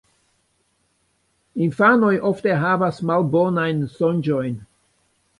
Infanoj 1.65 2.09
ofte 2.29 2.55
havas 2.63 3.01
malbonajn 3.09 3.83
sonĝojn. 3.99 4.57